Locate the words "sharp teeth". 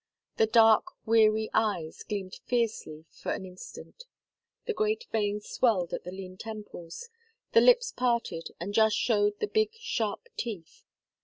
9.75-10.85